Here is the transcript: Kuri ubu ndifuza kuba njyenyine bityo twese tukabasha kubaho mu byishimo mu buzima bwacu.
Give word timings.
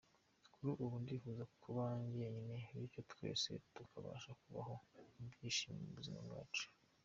Kuri 0.53 0.69
ubu 0.83 0.95
ndifuza 1.03 1.43
kuba 1.61 1.83
njyenyine 2.05 2.57
bityo 2.79 3.01
twese 3.11 3.49
tukabasha 3.73 4.31
kubaho 4.41 4.73
mu 5.17 5.25
byishimo 5.33 5.77
mu 5.83 5.91
buzima 5.97 6.19
bwacu. 6.27 6.65